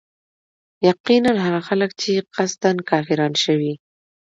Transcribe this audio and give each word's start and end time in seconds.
يقيناً 0.89 1.31
هغه 1.45 1.59
خلک 1.67 1.91
چي 2.01 2.13
قصدا 2.37 2.71
كافران 2.89 3.33
شوي 3.43 3.73